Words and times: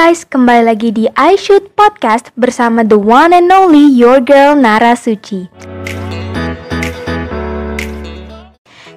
guys, 0.00 0.24
kembali 0.24 0.64
lagi 0.64 0.88
di 0.96 1.04
I 1.12 1.36
Shoot 1.36 1.76
Podcast 1.76 2.32
bersama 2.32 2.80
the 2.80 2.96
one 2.96 3.36
and 3.36 3.52
only 3.52 3.84
your 3.84 4.16
girl 4.16 4.56
Nara 4.56 4.96
Suci. 4.96 5.44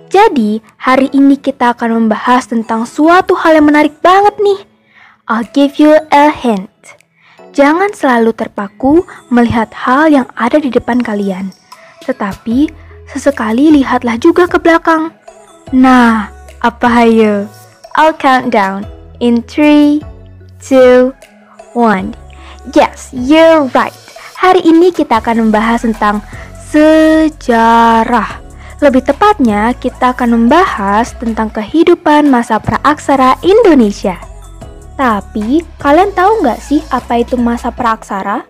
Jadi, 0.07 0.63
hari 0.79 1.11
ini 1.11 1.35
kita 1.35 1.75
akan 1.75 2.07
membahas 2.07 2.47
tentang 2.47 2.87
suatu 2.87 3.35
hal 3.35 3.59
yang 3.59 3.67
menarik 3.67 3.99
banget 3.99 4.31
nih. 4.39 4.63
I'll 5.27 5.43
give 5.51 5.75
you 5.75 5.91
a 6.15 6.31
hint. 6.31 6.71
Jangan 7.51 7.91
selalu 7.91 8.31
terpaku 8.31 9.03
melihat 9.27 9.75
hal 9.75 10.07
yang 10.07 10.31
ada 10.39 10.55
di 10.55 10.71
depan 10.71 11.03
kalian. 11.03 11.51
Tetapi, 12.07 12.71
sesekali 13.11 13.75
lihatlah 13.75 14.15
juga 14.15 14.47
ke 14.47 14.55
belakang. 14.55 15.11
Nah, 15.75 16.31
apa 16.63 16.87
hayo? 16.87 17.51
I'll 17.99 18.15
count 18.15 18.55
down 18.55 18.87
in 19.19 19.43
3, 19.43 20.12
two, 20.63 21.11
one. 21.75 22.15
Yes, 22.71 23.11
you're 23.11 23.67
right. 23.75 23.93
Hari 24.39 24.63
ini 24.63 24.95
kita 24.95 25.19
akan 25.19 25.47
membahas 25.47 25.83
tentang 25.83 26.23
sejarah. 26.71 28.39
Lebih 28.79 29.03
tepatnya, 29.07 29.71
kita 29.75 30.11
akan 30.11 30.35
membahas 30.35 31.15
tentang 31.15 31.51
kehidupan 31.51 32.27
masa 32.27 32.59
praaksara 32.59 33.39
Indonesia. 33.43 34.19
Tapi, 34.99 35.63
kalian 35.79 36.11
tahu 36.11 36.43
nggak 36.43 36.59
sih 36.59 36.83
apa 36.91 37.23
itu 37.23 37.39
masa 37.39 37.71
praaksara? 37.71 38.43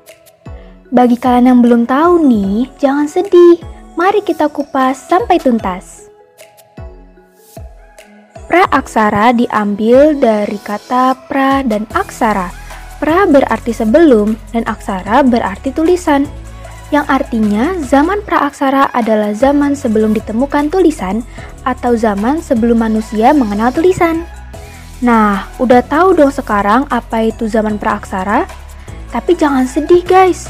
Bagi 0.93 1.17
kalian 1.17 1.49
yang 1.49 1.59
belum 1.61 1.85
tahu 1.89 2.25
nih, 2.25 2.69
jangan 2.81 3.09
sedih. 3.09 3.61
Mari 3.93 4.25
kita 4.25 4.49
kupas 4.49 4.97
sampai 5.05 5.37
tuntas. 5.37 6.02
Praaksara 8.53 9.33
diambil 9.33 10.13
dari 10.13 10.61
kata 10.61 11.17
pra 11.25 11.65
dan 11.65 11.89
aksara. 11.89 12.53
Pra 13.01 13.25
berarti 13.25 13.73
sebelum 13.73 14.37
dan 14.53 14.61
aksara 14.69 15.25
berarti 15.25 15.73
tulisan. 15.73 16.29
Yang 16.93 17.05
artinya 17.09 17.73
zaman 17.81 18.21
praaksara 18.21 18.93
adalah 18.93 19.33
zaman 19.33 19.73
sebelum 19.73 20.13
ditemukan 20.13 20.69
tulisan 20.69 21.25
atau 21.65 21.97
zaman 21.97 22.45
sebelum 22.45 22.77
manusia 22.77 23.33
mengenal 23.33 23.73
tulisan. 23.73 24.21
Nah, 25.01 25.49
udah 25.57 25.81
tahu 25.81 26.13
dong 26.13 26.29
sekarang 26.29 26.85
apa 26.93 27.33
itu 27.33 27.49
zaman 27.49 27.81
praaksara? 27.81 28.45
Tapi 29.09 29.33
jangan 29.33 29.65
sedih 29.65 30.05
guys, 30.05 30.45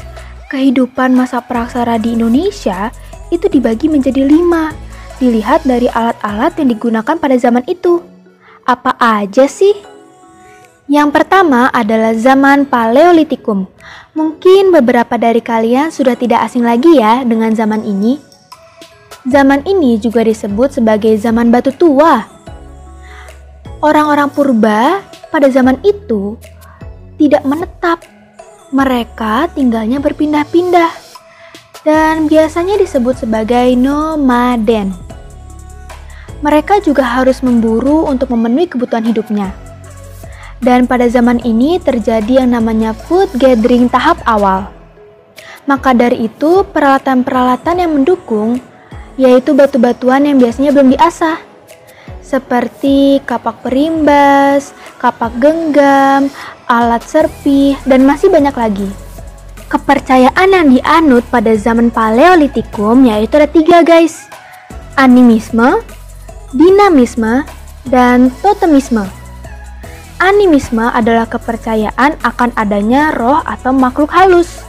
kehidupan 0.52 1.16
masa 1.16 1.40
praaksara 1.40 1.96
di 1.96 2.20
Indonesia 2.20 2.92
itu 3.32 3.48
dibagi 3.48 3.88
menjadi 3.88 4.28
lima 4.28 4.83
dilihat 5.18 5.62
dari 5.66 5.86
alat-alat 5.90 6.58
yang 6.58 6.68
digunakan 6.74 7.16
pada 7.18 7.36
zaman 7.38 7.62
itu. 7.70 8.02
Apa 8.64 8.96
aja 8.96 9.44
sih? 9.44 9.74
Yang 10.84 11.16
pertama 11.16 11.72
adalah 11.72 12.12
zaman 12.12 12.68
Paleolitikum. 12.68 13.64
Mungkin 14.12 14.68
beberapa 14.68 15.16
dari 15.16 15.40
kalian 15.40 15.88
sudah 15.88 16.12
tidak 16.12 16.44
asing 16.44 16.64
lagi 16.64 17.00
ya 17.00 17.24
dengan 17.24 17.56
zaman 17.56 17.80
ini. 17.84 18.20
Zaman 19.24 19.64
ini 19.64 19.96
juga 19.96 20.20
disebut 20.20 20.76
sebagai 20.76 21.16
zaman 21.16 21.48
batu 21.48 21.72
tua. 21.72 22.28
Orang-orang 23.80 24.28
purba 24.28 25.00
pada 25.32 25.48
zaman 25.48 25.80
itu 25.80 26.36
tidak 27.16 27.44
menetap. 27.48 28.04
Mereka 28.74 29.56
tinggalnya 29.56 30.00
berpindah-pindah 30.04 31.03
dan 31.84 32.26
biasanya 32.26 32.80
disebut 32.80 33.22
sebagai 33.22 33.76
nomaden 33.76 35.04
mereka 36.44 36.76
juga 36.76 37.00
harus 37.08 37.40
memburu 37.40 38.04
untuk 38.04 38.28
memenuhi 38.36 38.68
kebutuhan 38.68 39.08
hidupnya. 39.08 39.48
Dan 40.60 40.84
pada 40.84 41.08
zaman 41.08 41.40
ini 41.40 41.80
terjadi 41.80 42.44
yang 42.44 42.52
namanya 42.52 42.92
food 42.92 43.32
gathering 43.40 43.88
tahap 43.88 44.20
awal. 44.28 44.68
Maka 45.64 45.96
dari 45.96 46.28
itu, 46.28 46.60
peralatan-peralatan 46.68 47.80
yang 47.80 47.92
mendukung 47.96 48.60
yaitu 49.16 49.56
batu-batuan 49.56 50.26
yang 50.28 50.36
biasanya 50.36 50.74
belum 50.76 50.92
diasah. 50.92 51.40
Seperti 52.20 53.24
kapak 53.24 53.64
perimbas, 53.64 54.76
kapak 55.00 55.32
genggam, 55.40 56.28
alat 56.68 57.00
serpih, 57.08 57.78
dan 57.88 58.04
masih 58.04 58.28
banyak 58.28 58.52
lagi. 58.52 58.88
Kepercayaan 59.74 60.54
yang 60.54 60.70
dianut 60.70 61.26
pada 61.34 61.50
zaman 61.58 61.90
Paleolitikum 61.90 63.10
yaitu 63.10 63.42
ada 63.42 63.50
tiga 63.50 63.82
guys. 63.82 64.30
Animisme, 64.94 65.82
dinamisme, 66.54 67.42
dan 67.90 68.30
totemisme. 68.38 69.02
Animisme 70.22 70.86
adalah 70.94 71.26
kepercayaan 71.26 72.22
akan 72.22 72.54
adanya 72.54 73.10
roh 73.18 73.42
atau 73.42 73.74
makhluk 73.74 74.14
halus. 74.14 74.62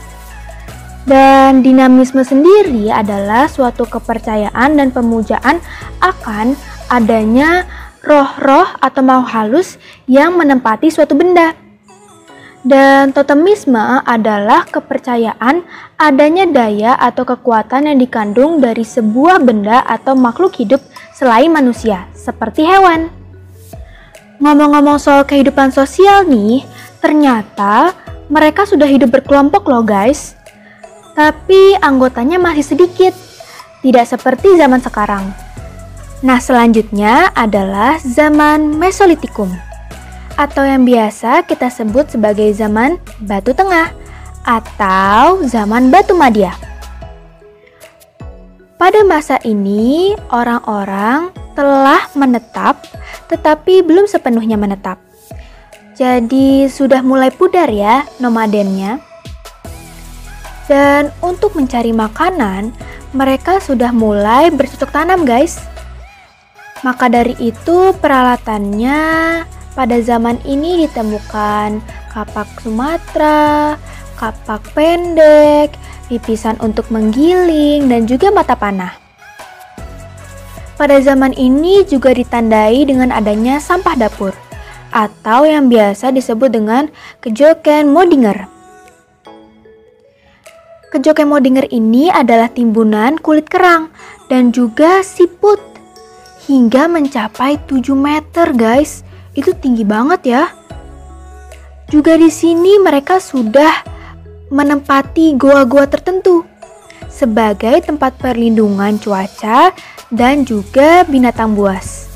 Dan 1.06 1.62
dinamisme 1.62 2.26
sendiri 2.26 2.90
adalah 2.90 3.46
suatu 3.46 3.86
kepercayaan 3.86 4.74
dan 4.74 4.90
pemujaan 4.90 5.62
akan 6.02 6.58
adanya 6.90 7.62
roh-roh 8.02 8.66
atau 8.82 9.06
makhluk 9.06 9.30
halus 9.30 9.68
yang 10.10 10.34
menempati 10.34 10.90
suatu 10.90 11.14
benda. 11.14 11.54
Dan 12.66 13.14
totemisme 13.14 14.02
adalah 14.02 14.66
kepercayaan 14.66 15.62
adanya 16.02 16.50
daya 16.50 16.98
atau 16.98 17.22
kekuatan 17.22 17.86
yang 17.86 18.02
dikandung 18.02 18.58
dari 18.58 18.82
sebuah 18.82 19.38
benda 19.38 19.86
atau 19.86 20.18
makhluk 20.18 20.58
hidup 20.58 20.82
selain 21.14 21.46
manusia, 21.54 22.10
seperti 22.10 22.66
hewan. 22.66 23.06
Ngomong-ngomong 24.42 24.98
soal 24.98 25.22
kehidupan 25.22 25.70
sosial 25.70 26.26
nih, 26.26 26.66
ternyata 26.98 27.94
mereka 28.26 28.66
sudah 28.66 28.90
hidup 28.90 29.14
berkelompok 29.14 29.62
loh 29.70 29.86
guys. 29.86 30.34
Tapi 31.14 31.78
anggotanya 31.78 32.42
masih 32.42 32.66
sedikit, 32.66 33.14
tidak 33.86 34.10
seperti 34.10 34.58
zaman 34.58 34.82
sekarang. 34.82 35.30
Nah 36.26 36.42
selanjutnya 36.42 37.30
adalah 37.30 38.02
zaman 38.02 38.74
Mesolitikum 38.74 39.65
atau 40.36 40.62
yang 40.62 40.84
biasa 40.84 41.48
kita 41.48 41.72
sebut 41.72 42.12
sebagai 42.12 42.52
zaman 42.52 43.00
Batu 43.24 43.56
Tengah 43.56 43.92
atau 44.44 45.42
zaman 45.48 45.88
Batu 45.88 46.12
Madia. 46.12 46.54
Pada 48.76 49.00
masa 49.08 49.40
ini, 49.40 50.12
orang-orang 50.28 51.32
telah 51.56 52.12
menetap 52.12 52.84
tetapi 53.26 53.82
belum 53.82 54.04
sepenuhnya 54.06 54.60
menetap. 54.60 55.00
Jadi 55.96 56.68
sudah 56.68 57.00
mulai 57.00 57.32
pudar 57.32 57.72
ya 57.72 58.04
nomadennya. 58.20 59.00
Dan 60.68 61.14
untuk 61.24 61.56
mencari 61.56 61.96
makanan, 61.96 62.74
mereka 63.16 63.62
sudah 63.64 63.94
mulai 63.96 64.52
bercocok 64.52 64.92
tanam 64.92 65.24
guys. 65.24 65.56
Maka 66.84 67.08
dari 67.08 67.32
itu 67.40 67.96
peralatannya 67.96 69.00
pada 69.76 70.00
zaman 70.00 70.40
ini 70.48 70.88
ditemukan 70.88 71.84
kapak 72.16 72.48
Sumatera, 72.64 73.76
kapak 74.16 74.64
pendek, 74.72 75.76
pipisan 76.08 76.56
untuk 76.64 76.88
menggiling, 76.88 77.84
dan 77.92 78.08
juga 78.08 78.32
mata 78.32 78.56
panah. 78.56 78.96
Pada 80.80 80.96
zaman 81.00 81.36
ini 81.36 81.84
juga 81.84 82.16
ditandai 82.16 82.88
dengan 82.88 83.12
adanya 83.12 83.60
sampah 83.60 83.96
dapur 83.96 84.32
atau 84.92 85.44
yang 85.44 85.68
biasa 85.68 86.08
disebut 86.08 86.52
dengan 86.52 86.88
kejoken 87.20 87.92
modinger. 87.92 88.48
Kejoken 90.92 91.28
modinger 91.28 91.68
ini 91.68 92.08
adalah 92.08 92.48
timbunan 92.48 93.20
kulit 93.20 93.48
kerang 93.52 93.92
dan 94.32 94.52
juga 94.52 95.04
siput 95.04 95.60
hingga 96.48 96.88
mencapai 96.88 97.60
7 97.68 97.92
meter 97.92 98.52
guys 98.56 99.05
itu 99.36 99.52
tinggi 99.54 99.84
banget 99.84 100.20
ya. 100.26 100.44
Juga 101.86 102.18
di 102.18 102.32
sini 102.32 102.82
mereka 102.82 103.22
sudah 103.22 103.86
menempati 104.50 105.38
goa-goa 105.38 105.86
tertentu 105.86 106.42
sebagai 107.06 107.80
tempat 107.86 108.18
perlindungan 108.18 108.98
cuaca 108.98 109.70
dan 110.10 110.42
juga 110.42 111.06
binatang 111.06 111.54
buas. 111.54 112.10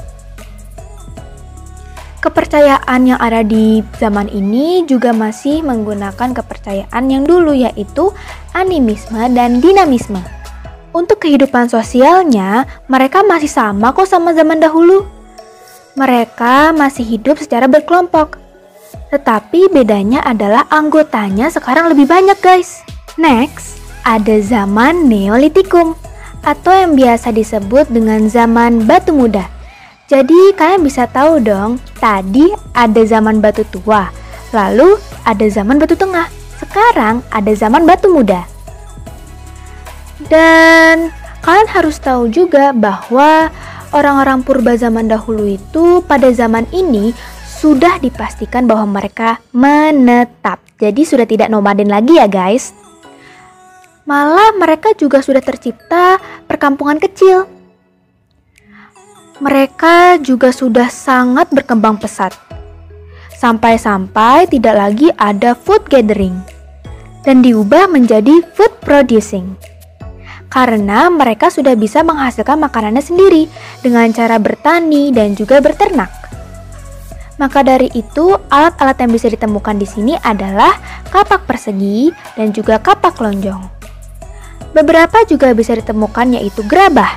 Kepercayaan 2.21 3.01
yang 3.09 3.17
ada 3.17 3.41
di 3.41 3.81
zaman 3.97 4.29
ini 4.29 4.85
juga 4.85 5.09
masih 5.17 5.65
menggunakan 5.65 6.37
kepercayaan 6.37 7.05
yang 7.09 7.25
dulu 7.25 7.57
yaitu 7.57 8.13
animisme 8.53 9.25
dan 9.33 9.65
dinamisme. 9.65 10.21
Untuk 10.93 11.25
kehidupan 11.25 11.73
sosialnya, 11.73 12.69
mereka 12.93 13.25
masih 13.25 13.49
sama 13.49 13.97
kok 13.97 14.05
sama 14.05 14.37
zaman 14.37 14.61
dahulu. 14.61 15.20
Mereka 16.01 16.73
masih 16.73 17.05
hidup 17.05 17.37
secara 17.37 17.69
berkelompok. 17.69 18.41
Tetapi 19.13 19.69
bedanya 19.69 20.25
adalah 20.25 20.65
anggotanya 20.73 21.53
sekarang 21.53 21.93
lebih 21.93 22.09
banyak 22.09 22.41
guys. 22.41 22.81
Next, 23.21 23.77
ada 24.01 24.41
zaman 24.41 25.13
Neolitikum 25.13 25.93
atau 26.41 26.73
yang 26.73 26.97
biasa 26.97 27.37
disebut 27.37 27.93
dengan 27.93 28.33
zaman 28.33 28.89
batu 28.89 29.13
muda. 29.13 29.45
Jadi 30.09 30.57
kalian 30.57 30.81
bisa 30.81 31.05
tahu 31.05 31.37
dong, 31.37 31.77
tadi 32.01 32.49
ada 32.73 33.05
zaman 33.05 33.45
batu 33.45 33.69
tua. 33.69 34.09
Lalu 34.57 34.97
ada 35.29 35.47
zaman 35.53 35.77
batu 35.77 36.01
tengah. 36.01 36.33
Sekarang 36.57 37.21
ada 37.29 37.53
zaman 37.53 37.85
batu 37.85 38.09
muda. 38.09 38.49
Dan 40.33 41.13
kalian 41.45 41.69
harus 41.69 42.01
tahu 42.01 42.33
juga 42.33 42.73
bahwa 42.73 43.53
orang-orang 43.91 44.43
purba 44.47 44.75
zaman 44.79 45.11
dahulu 45.11 45.47
itu 45.47 46.03
pada 46.07 46.31
zaman 46.31 46.67
ini 46.71 47.15
sudah 47.61 48.01
dipastikan 48.01 48.65
bahwa 48.65 49.01
mereka 49.01 49.43
menetap. 49.53 50.65
Jadi 50.81 51.05
sudah 51.05 51.29
tidak 51.29 51.53
nomaden 51.53 51.93
lagi 51.93 52.17
ya 52.17 52.25
guys. 52.25 52.73
Malah 54.09 54.57
mereka 54.57 54.97
juga 54.97 55.21
sudah 55.21 55.45
tercipta 55.45 56.17
perkampungan 56.49 56.97
kecil. 56.97 57.45
Mereka 59.41 60.21
juga 60.25 60.53
sudah 60.53 60.89
sangat 60.89 61.53
berkembang 61.53 62.01
pesat. 62.01 62.33
Sampai-sampai 63.37 64.49
tidak 64.53 64.77
lagi 64.77 65.09
ada 65.17 65.57
food 65.57 65.89
gathering 65.89 66.37
dan 67.25 67.41
diubah 67.41 67.89
menjadi 67.89 68.45
food 68.57 68.73
producing 68.85 69.57
karena 70.51 71.07
mereka 71.09 71.49
sudah 71.49 71.79
bisa 71.79 72.03
menghasilkan 72.03 72.59
makanannya 72.59 73.01
sendiri 73.01 73.47
dengan 73.81 74.11
cara 74.11 74.37
bertani 74.43 75.15
dan 75.15 75.39
juga 75.39 75.63
berternak. 75.63 76.11
Maka 77.41 77.65
dari 77.65 77.89
itu, 77.97 78.37
alat-alat 78.53 79.01
yang 79.01 79.17
bisa 79.17 79.33
ditemukan 79.33 79.81
di 79.81 79.89
sini 79.89 80.13
adalah 80.21 80.77
kapak 81.09 81.49
persegi 81.49 82.13
dan 82.37 82.53
juga 82.53 82.77
kapak 82.77 83.17
lonjong. 83.17 83.65
Beberapa 84.77 85.25
juga 85.25 85.57
bisa 85.57 85.73
ditemukan 85.73 86.37
yaitu 86.37 86.61
gerabah. 86.69 87.17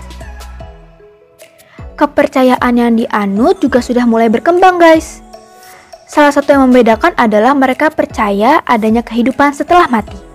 Kepercayaan 1.99 2.73
yang 2.73 2.95
dianut 2.95 3.59
juga 3.59 3.83
sudah 3.83 4.07
mulai 4.07 4.31
berkembang, 4.31 4.79
guys. 4.79 5.19
Salah 6.07 6.31
satu 6.31 6.55
yang 6.55 6.71
membedakan 6.71 7.11
adalah 7.19 7.51
mereka 7.51 7.91
percaya 7.91 8.63
adanya 8.63 9.03
kehidupan 9.03 9.51
setelah 9.51 9.91
mati. 9.91 10.32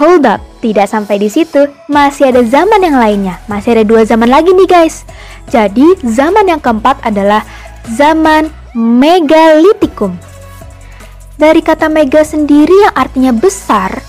Hold 0.00 0.24
up, 0.24 0.40
tidak 0.64 0.88
sampai 0.88 1.20
di 1.20 1.28
situ, 1.28 1.68
masih 1.92 2.32
ada 2.32 2.40
zaman 2.48 2.80
yang 2.80 2.96
lainnya. 2.96 3.36
Masih 3.44 3.76
ada 3.76 3.84
dua 3.84 4.08
zaman 4.08 4.32
lagi 4.32 4.56
nih 4.56 4.64
guys. 4.64 5.04
Jadi, 5.52 5.84
zaman 6.00 6.48
yang 6.48 6.64
keempat 6.64 7.04
adalah 7.04 7.44
zaman 7.92 8.48
megalitikum. 8.72 10.16
Dari 11.36 11.60
kata 11.60 11.92
mega 11.92 12.24
sendiri 12.24 12.72
yang 12.72 12.94
artinya 12.96 13.32
besar 13.36 14.00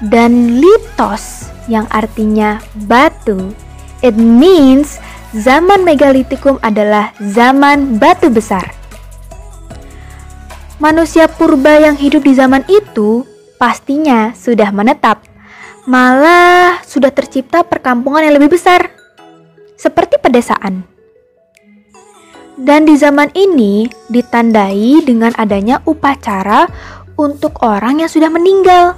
dan 0.00 0.56
litos 0.56 1.52
yang 1.68 1.84
artinya 1.92 2.64
batu, 2.88 3.52
it 4.00 4.16
means 4.16 4.96
zaman 5.36 5.84
megalitikum 5.84 6.56
adalah 6.64 7.12
zaman 7.20 8.00
batu 8.00 8.32
besar. 8.32 8.72
Manusia 10.80 11.28
purba 11.28 11.76
yang 11.76 11.92
hidup 12.00 12.24
di 12.24 12.32
zaman 12.32 12.64
itu 12.72 13.28
pastinya 13.60 14.32
sudah 14.32 14.72
menetap. 14.72 15.20
Malah 15.84 16.80
sudah 16.88 17.12
tercipta 17.12 17.60
perkampungan 17.60 18.24
yang 18.24 18.40
lebih 18.40 18.56
besar, 18.56 18.88
seperti 19.76 20.16
pedesaan. 20.16 20.88
Dan 22.56 22.88
di 22.88 22.96
zaman 22.96 23.32
ini 23.36 23.88
ditandai 24.08 25.04
dengan 25.04 25.36
adanya 25.36 25.84
upacara 25.84 26.68
untuk 27.20 27.60
orang 27.60 28.00
yang 28.00 28.08
sudah 28.08 28.32
meninggal. 28.32 28.96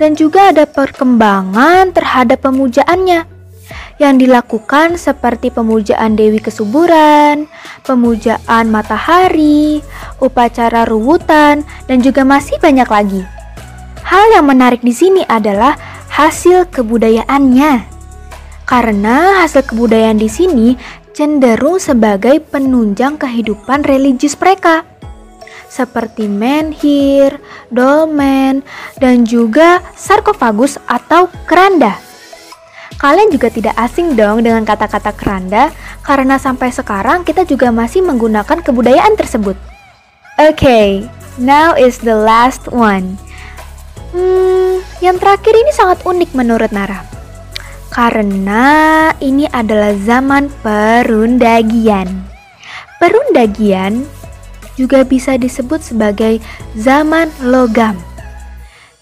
Dan 0.00 0.16
juga 0.16 0.52
ada 0.52 0.64
perkembangan 0.64 1.92
terhadap 1.92 2.44
pemujaannya 2.44 3.28
yang 4.00 4.18
dilakukan 4.20 5.00
seperti 5.00 5.48
pemujaan 5.48 6.16
Dewi 6.16 6.40
Kesuburan, 6.40 7.48
pemujaan 7.86 8.68
matahari, 8.68 9.80
upacara 10.18 10.84
ruwutan, 10.84 11.64
dan 11.88 11.98
juga 12.04 12.26
masih 12.26 12.58
banyak 12.58 12.88
lagi. 12.88 13.41
Hal 14.02 14.34
yang 14.34 14.50
menarik 14.50 14.82
di 14.82 14.90
sini 14.90 15.22
adalah 15.26 15.78
hasil 16.10 16.68
kebudayaannya. 16.74 17.86
Karena 18.66 19.42
hasil 19.42 19.66
kebudayaan 19.68 20.18
di 20.18 20.30
sini 20.30 20.68
cenderung 21.12 21.78
sebagai 21.78 22.40
penunjang 22.42 23.20
kehidupan 23.20 23.84
religius 23.86 24.34
mereka. 24.38 24.82
Seperti 25.72 26.28
menhir, 26.28 27.40
dolmen, 27.72 28.60
dan 29.00 29.24
juga 29.24 29.80
sarkofagus 29.96 30.76
atau 30.84 31.32
keranda. 31.48 31.96
Kalian 33.00 33.32
juga 33.34 33.48
tidak 33.50 33.74
asing 33.80 34.14
dong 34.14 34.44
dengan 34.44 34.62
kata-kata 34.62 35.10
keranda 35.16 35.72
karena 36.04 36.38
sampai 36.38 36.70
sekarang 36.70 37.24
kita 37.26 37.42
juga 37.48 37.72
masih 37.72 38.04
menggunakan 38.04 38.62
kebudayaan 38.62 39.16
tersebut. 39.18 39.56
Oke, 40.38 40.54
okay, 40.54 40.86
now 41.40 41.74
is 41.74 41.98
the 41.98 42.14
last 42.14 42.68
one 42.70 43.16
Hmm, 44.12 44.84
yang 45.00 45.16
terakhir 45.16 45.56
ini 45.56 45.72
sangat 45.72 46.04
unik 46.04 46.36
menurut 46.36 46.68
Nara. 46.68 47.00
Karena 47.88 48.64
ini 49.20 49.48
adalah 49.48 49.96
zaman 49.96 50.52
perundagian. 50.60 52.08
Perundagian 53.00 54.04
juga 54.76 55.04
bisa 55.04 55.36
disebut 55.36 55.80
sebagai 55.80 56.40
zaman 56.76 57.28
logam 57.40 57.96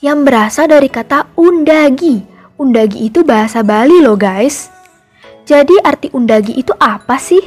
yang 0.01 0.25
berasal 0.25 0.67
dari 0.67 0.89
kata 0.89 1.29
undagi. 1.37 2.25
Undagi 2.61 3.09
itu 3.09 3.25
bahasa 3.25 3.65
Bali 3.65 4.05
loh 4.05 4.17
guys. 4.21 4.69
Jadi 5.49 5.75
arti 5.81 6.13
undagi 6.13 6.55
itu 6.55 6.71
apa 6.77 7.17
sih? 7.17 7.41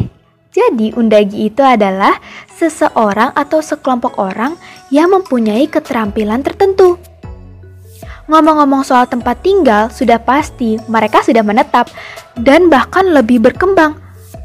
Jadi 0.53 0.93
undagi 0.93 1.49
itu 1.49 1.61
adalah 1.65 2.17
seseorang 2.53 3.33
atau 3.33 3.61
sekelompok 3.61 4.21
orang 4.21 4.53
yang 4.93 5.09
mempunyai 5.09 5.65
keterampilan 5.65 6.45
tertentu. 6.45 7.12
Ngomong-ngomong 8.33 8.81
soal 8.81 9.05
tempat 9.05 9.45
tinggal, 9.45 9.93
sudah 9.93 10.17
pasti 10.17 10.81
mereka 10.89 11.21
sudah 11.21 11.45
menetap 11.45 11.85
dan 12.33 12.65
bahkan 12.65 13.13
lebih 13.13 13.37
berkembang, 13.37 13.93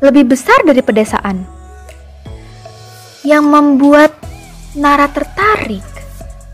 lebih 0.05 0.29
besar 0.29 0.61
dari 0.61 0.85
pedesaan. 0.85 1.49
Yang 3.25 3.45
membuat 3.49 4.13
Nara 4.77 5.09
tertarik 5.09 5.81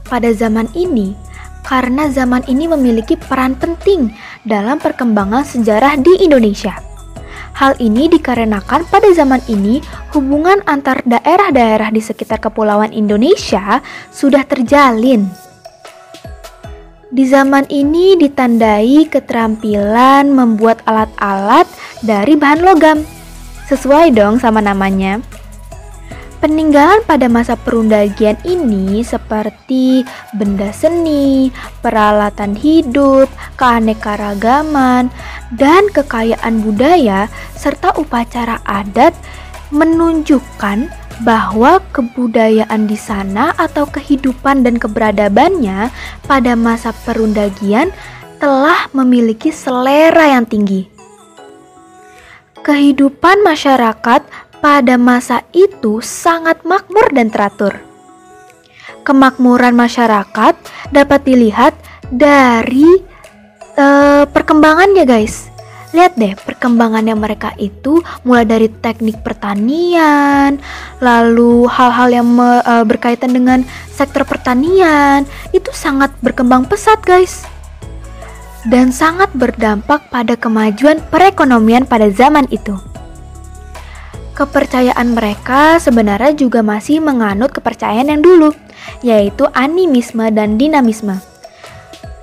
pada 0.06 0.30
zaman 0.30 0.70
ini 0.78 1.18
karena 1.66 2.06
zaman 2.06 2.46
ini 2.46 2.70
memiliki 2.70 3.18
peran 3.18 3.58
penting 3.58 4.14
dalam 4.46 4.78
perkembangan 4.78 5.42
sejarah 5.42 5.98
di 5.98 6.22
Indonesia. 6.22 6.78
Hal 7.58 7.74
ini 7.82 8.06
dikarenakan 8.14 8.86
pada 8.86 9.10
zaman 9.10 9.42
ini 9.50 9.82
hubungan 10.14 10.62
antar 10.70 11.02
daerah-daerah 11.02 11.90
di 11.90 11.98
sekitar 11.98 12.38
kepulauan 12.38 12.94
Indonesia 12.94 13.82
sudah 14.14 14.46
terjalin 14.46 15.43
di 17.14 17.30
zaman 17.30 17.62
ini 17.70 18.18
ditandai 18.18 19.06
keterampilan 19.06 20.34
membuat 20.34 20.82
alat-alat 20.82 21.70
dari 22.02 22.34
bahan 22.34 22.60
logam. 22.66 22.98
Sesuai 23.70 24.10
dong 24.10 24.42
sama 24.42 24.58
namanya. 24.58 25.22
Peninggalan 26.42 27.00
pada 27.08 27.24
masa 27.30 27.56
perundagian 27.56 28.36
ini 28.44 29.00
seperti 29.00 30.04
benda 30.36 30.74
seni, 30.76 31.48
peralatan 31.80 32.52
hidup, 32.52 33.32
keanekaragaman, 33.56 35.08
dan 35.56 35.82
kekayaan 35.88 36.60
budaya 36.60 37.32
serta 37.56 37.96
upacara 37.96 38.60
adat 38.68 39.16
menunjukkan 39.74 40.86
bahwa 41.22 41.82
kebudayaan 41.94 42.86
di 42.86 42.98
sana 42.98 43.54
atau 43.54 43.86
kehidupan 43.86 44.62
dan 44.66 44.78
keberadabannya 44.78 45.90
pada 46.26 46.54
masa 46.54 46.90
perundagian 47.06 47.90
telah 48.38 48.90
memiliki 48.94 49.50
selera 49.50 50.34
yang 50.34 50.46
tinggi. 50.46 50.90
Kehidupan 52.64 53.44
masyarakat 53.44 54.22
pada 54.62 54.94
masa 54.96 55.44
itu 55.52 56.00
sangat 56.00 56.64
makmur 56.64 57.12
dan 57.12 57.28
teratur. 57.28 57.76
Kemakmuran 59.04 59.76
masyarakat 59.76 60.56
dapat 60.88 61.20
dilihat 61.28 61.76
dari 62.08 63.04
uh, 63.76 64.24
perkembangannya, 64.24 65.04
guys 65.04 65.53
lihat 65.94 66.18
deh 66.18 66.34
perkembangannya 66.34 67.14
mereka 67.14 67.54
itu 67.54 68.02
mulai 68.26 68.42
dari 68.42 68.66
teknik 68.66 69.22
pertanian, 69.22 70.58
lalu 70.98 71.70
hal-hal 71.70 72.10
yang 72.10 72.26
me, 72.26 72.58
e, 72.66 72.74
berkaitan 72.82 73.30
dengan 73.30 73.62
sektor 73.94 74.26
pertanian 74.26 75.22
itu 75.54 75.70
sangat 75.70 76.10
berkembang 76.18 76.66
pesat 76.66 76.98
guys. 77.06 77.46
Dan 78.66 78.90
sangat 78.90 79.30
berdampak 79.36 80.10
pada 80.10 80.34
kemajuan 80.34 80.98
perekonomian 81.12 81.86
pada 81.86 82.10
zaman 82.10 82.50
itu. 82.50 82.74
Kepercayaan 84.34 85.14
mereka 85.14 85.78
sebenarnya 85.78 86.34
juga 86.34 86.58
masih 86.64 86.98
menganut 86.98 87.54
kepercayaan 87.54 88.10
yang 88.10 88.24
dulu, 88.24 88.50
yaitu 89.04 89.46
animisme 89.54 90.26
dan 90.34 90.58
dinamisme. 90.58 91.33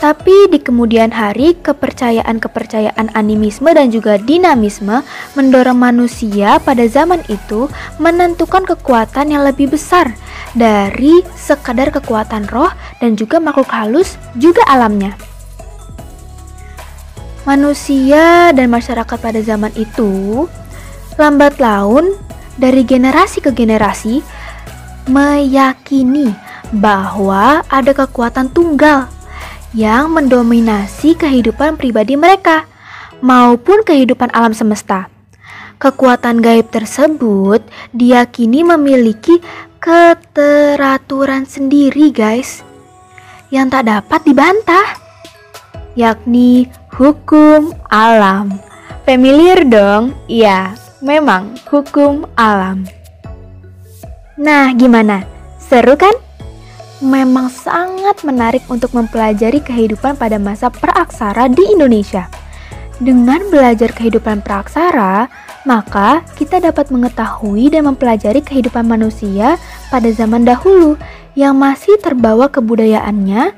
Tapi 0.01 0.49
di 0.49 0.57
kemudian 0.57 1.13
hari, 1.13 1.53
kepercayaan-kepercayaan 1.61 3.13
animisme 3.13 3.69
dan 3.69 3.93
juga 3.93 4.17
dinamisme 4.17 5.05
mendorong 5.37 5.77
manusia 5.77 6.57
pada 6.57 6.89
zaman 6.89 7.21
itu 7.29 7.69
menentukan 8.01 8.65
kekuatan 8.65 9.29
yang 9.29 9.45
lebih 9.45 9.69
besar 9.69 10.17
dari 10.57 11.21
sekadar 11.37 11.93
kekuatan 11.93 12.49
roh 12.49 12.73
dan 12.97 13.13
juga 13.13 13.37
makhluk 13.37 13.69
halus 13.69 14.17
juga 14.41 14.65
alamnya. 14.65 15.13
Manusia 17.45 18.49
dan 18.57 18.73
masyarakat 18.73 19.17
pada 19.21 19.37
zaman 19.45 19.69
itu 19.77 20.49
lambat 21.13 21.61
laun 21.61 22.17
dari 22.57 22.81
generasi 22.81 23.37
ke 23.37 23.53
generasi 23.53 24.25
meyakini 25.05 26.33
bahwa 26.73 27.61
ada 27.69 27.93
kekuatan 27.93 28.49
tunggal 28.49 29.20
yang 29.71 30.11
mendominasi 30.11 31.15
kehidupan 31.15 31.79
pribadi 31.79 32.19
mereka 32.19 32.67
maupun 33.23 33.87
kehidupan 33.87 34.31
alam 34.35 34.51
semesta. 34.51 35.07
Kekuatan 35.81 36.43
gaib 36.45 36.69
tersebut 36.69 37.65
diyakini 37.95 38.61
memiliki 38.61 39.41
keteraturan 39.81 41.49
sendiri, 41.49 42.13
guys, 42.13 42.61
yang 43.49 43.65
tak 43.65 43.89
dapat 43.89 44.21
dibantah, 44.21 44.87
yakni 45.97 46.69
hukum 46.93 47.73
alam. 47.89 48.61
Familiar 49.09 49.65
dong? 49.65 50.13
Iya, 50.29 50.77
memang 51.01 51.57
hukum 51.65 52.29
alam. 52.37 52.85
Nah, 54.37 54.69
gimana? 54.77 55.25
Seru 55.57 55.97
kan? 55.97 56.13
Memang 57.01 57.49
sangat 57.49 58.21
menarik 58.21 58.61
untuk 58.69 58.93
mempelajari 58.93 59.59
kehidupan 59.59 60.15
pada 60.15 60.37
masa 60.37 60.69
praaksara 60.69 61.49
di 61.49 61.73
Indonesia. 61.73 62.29
Dengan 63.01 63.41
belajar 63.49 63.89
kehidupan 63.97 64.45
praaksara, 64.45 65.25
maka 65.65 66.21
kita 66.37 66.61
dapat 66.61 66.93
mengetahui 66.93 67.73
dan 67.73 67.89
mempelajari 67.89 68.45
kehidupan 68.45 68.85
manusia 68.85 69.57
pada 69.89 70.05
zaman 70.13 70.45
dahulu 70.45 71.01
yang 71.33 71.57
masih 71.57 71.97
terbawa 71.97 72.45
kebudayaannya 72.53 73.57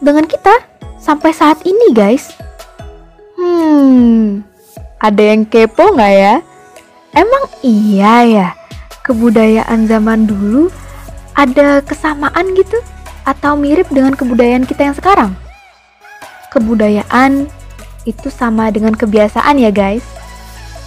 dengan 0.00 0.24
kita 0.24 0.64
sampai 0.96 1.36
saat 1.36 1.60
ini, 1.68 1.92
guys. 1.92 2.32
Hmm, 3.36 4.40
ada 4.96 5.20
yang 5.20 5.44
kepo 5.44 5.92
nggak 5.92 6.14
ya? 6.16 6.34
Emang 7.12 7.44
iya 7.60 8.14
ya, 8.24 8.48
kebudayaan 9.04 9.84
zaman 9.84 10.24
dulu 10.24 10.72
ada 11.38 11.78
kesamaan 11.86 12.58
gitu 12.58 12.82
atau 13.22 13.54
mirip 13.54 13.86
dengan 13.94 14.18
kebudayaan 14.18 14.66
kita 14.66 14.90
yang 14.90 14.96
sekarang? 14.98 15.30
Kebudayaan 16.50 17.46
itu 18.02 18.26
sama 18.26 18.74
dengan 18.74 18.98
kebiasaan 18.98 19.62
ya 19.62 19.70
guys? 19.70 20.02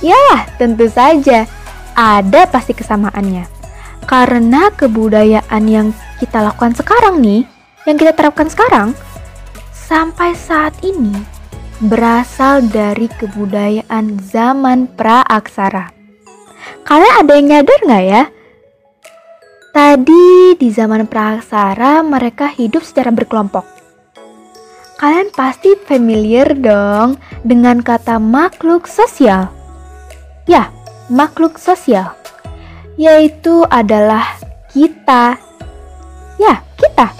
Ya, 0.03 0.49
tentu 0.59 0.91
saja. 0.91 1.47
Ada 1.95 2.49
pasti 2.51 2.75
kesamaannya. 2.75 3.47
Karena 4.03 4.73
kebudayaan 4.75 5.63
yang 5.69 5.87
kita 6.19 6.43
lakukan 6.43 6.75
sekarang 6.75 7.23
nih, 7.23 7.47
yang 7.87 7.95
kita 7.95 8.11
terapkan 8.11 8.49
sekarang, 8.49 8.97
sampai 9.71 10.33
saat 10.33 10.73
ini 10.81 11.13
berasal 11.85 12.65
dari 12.65 13.07
kebudayaan 13.21 14.17
zaman 14.19 14.89
praaksara. 14.97 15.93
Kalian 16.81 17.15
ada 17.21 17.31
yang 17.37 17.47
nyadar 17.49 17.79
nggak 17.85 18.05
ya? 18.09 18.23
Tadi 19.71 20.59
di 20.59 20.67
zaman 20.67 21.07
praksara 21.07 22.03
mereka 22.03 22.51
hidup 22.51 22.83
secara 22.83 23.07
berkelompok. 23.07 23.63
Kalian 24.99 25.31
pasti 25.31 25.79
familiar 25.87 26.51
dong 26.59 27.15
dengan 27.47 27.79
kata 27.79 28.19
makhluk 28.19 28.83
sosial. 28.83 29.47
Ya, 30.43 30.75
makhluk 31.07 31.55
sosial. 31.55 32.11
Yaitu 32.99 33.63
adalah 33.71 34.35
kita. 34.75 35.39
Ya, 36.35 36.59
kita. 36.75 37.15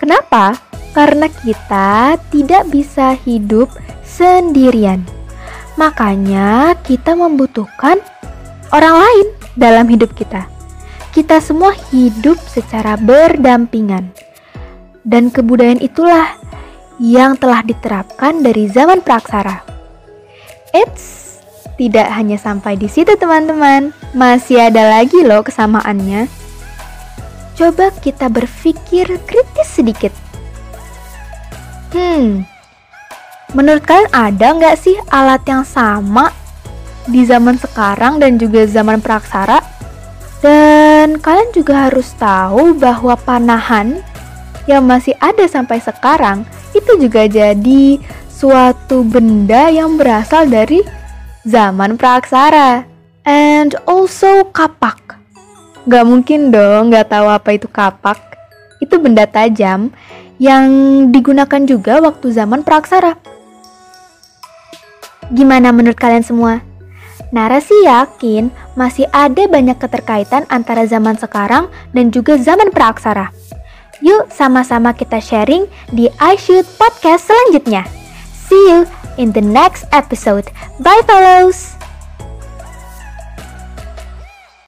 Kenapa? 0.00 0.56
Karena 0.96 1.28
kita 1.28 2.16
tidak 2.32 2.64
bisa 2.72 3.12
hidup 3.28 3.68
sendirian. 4.08 5.04
Makanya 5.76 6.80
kita 6.80 7.12
membutuhkan 7.12 8.00
orang 8.72 9.04
lain 9.04 9.26
dalam 9.52 9.84
hidup 9.84 10.16
kita 10.16 10.57
kita 11.18 11.42
semua 11.42 11.74
hidup 11.90 12.38
secara 12.46 12.94
berdampingan. 12.94 14.14
Dan 15.02 15.34
kebudayaan 15.34 15.82
itulah 15.82 16.38
yang 17.02 17.34
telah 17.34 17.66
diterapkan 17.66 18.38
dari 18.38 18.70
zaman 18.70 19.02
praksara. 19.02 19.66
Eits, 20.70 21.42
tidak 21.74 22.06
hanya 22.14 22.38
sampai 22.38 22.78
di 22.78 22.86
situ 22.86 23.18
teman-teman, 23.18 23.90
masih 24.14 24.70
ada 24.70 24.94
lagi 24.94 25.26
loh 25.26 25.42
kesamaannya. 25.42 26.30
Coba 27.58 27.90
kita 27.98 28.30
berpikir 28.30 29.18
kritis 29.26 29.68
sedikit. 29.74 30.14
Hmm, 31.90 32.46
menurut 33.58 33.82
kalian 33.82 34.06
ada 34.14 34.54
nggak 34.54 34.78
sih 34.78 34.94
alat 35.10 35.42
yang 35.50 35.66
sama 35.66 36.30
di 37.10 37.26
zaman 37.26 37.58
sekarang 37.58 38.22
dan 38.22 38.38
juga 38.38 38.70
zaman 38.70 39.02
praksara? 39.02 39.58
Dan 40.38 40.77
kalian 41.22 41.50
juga 41.54 41.86
harus 41.86 42.10
tahu 42.18 42.74
bahwa 42.74 43.14
panahan 43.14 44.02
yang 44.66 44.84
masih 44.84 45.14
ada 45.22 45.46
sampai 45.46 45.78
sekarang 45.78 46.42
itu 46.74 46.98
juga 47.00 47.24
jadi 47.24 47.98
suatu 48.28 49.02
benda 49.02 49.72
yang 49.72 49.96
berasal 49.96 50.46
dari 50.46 50.84
zaman 51.48 51.96
praaksara. 51.96 52.84
And 53.28 53.76
also 53.84 54.46
kapak. 54.52 55.20
Gak 55.88 56.04
mungkin 56.04 56.52
dong 56.52 56.92
gak 56.92 57.12
tahu 57.12 57.26
apa 57.28 57.56
itu 57.56 57.68
kapak. 57.68 58.20
Itu 58.78 59.00
benda 59.00 59.24
tajam 59.24 59.90
yang 60.38 60.68
digunakan 61.10 61.62
juga 61.64 61.98
waktu 61.98 62.30
zaman 62.30 62.62
praaksara. 62.62 63.18
Gimana 65.32 65.74
menurut 65.74 65.98
kalian 65.98 66.24
semua? 66.24 66.67
Narasi 67.28 67.76
yakin 67.84 68.48
masih 68.72 69.04
ada 69.12 69.44
banyak 69.46 69.76
keterkaitan 69.76 70.48
antara 70.48 70.88
zaman 70.88 71.20
sekarang 71.20 71.68
dan 71.92 72.08
juga 72.08 72.40
zaman 72.40 72.72
praaksara. 72.72 73.28
Yuk 74.00 74.30
sama-sama 74.30 74.94
kita 74.94 75.18
sharing 75.18 75.66
di 75.92 76.08
I 76.22 76.34
Should 76.38 76.64
Podcast 76.78 77.28
selanjutnya. 77.28 77.84
See 78.48 78.64
you 78.70 78.88
in 79.20 79.34
the 79.34 79.44
next 79.44 79.84
episode. 79.92 80.48
Bye 80.80 81.04
fellows! 81.04 81.77